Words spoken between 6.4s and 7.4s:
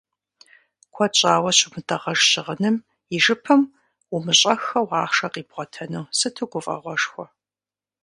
гуфӏэгъуэшхуэ.